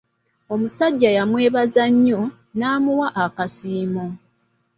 Omusajja 0.53 1.09
yamwebaza 1.17 1.83
nnyo 1.93 2.21
n'amuwa 2.57 3.07
akasiimo. 3.23 4.05